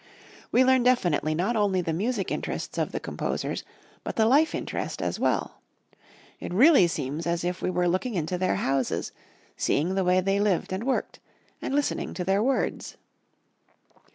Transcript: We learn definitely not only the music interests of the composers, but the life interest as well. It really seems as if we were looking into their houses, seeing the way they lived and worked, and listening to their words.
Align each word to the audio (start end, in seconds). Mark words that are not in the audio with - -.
We 0.51 0.65
learn 0.65 0.81
definitely 0.81 1.35
not 1.35 1.55
only 1.55 1.79
the 1.79 1.93
music 1.93 2.31
interests 2.31 2.79
of 2.79 2.91
the 2.91 2.99
composers, 2.99 3.63
but 4.03 4.15
the 4.15 4.25
life 4.25 4.55
interest 4.55 4.99
as 4.99 5.19
well. 5.19 5.61
It 6.39 6.51
really 6.51 6.87
seems 6.87 7.27
as 7.27 7.43
if 7.43 7.61
we 7.61 7.69
were 7.69 7.87
looking 7.87 8.15
into 8.15 8.35
their 8.39 8.55
houses, 8.55 9.11
seeing 9.55 9.93
the 9.93 10.03
way 10.03 10.19
they 10.19 10.39
lived 10.39 10.73
and 10.73 10.85
worked, 10.85 11.19
and 11.61 11.75
listening 11.75 12.15
to 12.15 12.23
their 12.23 12.41
words. 12.41 12.97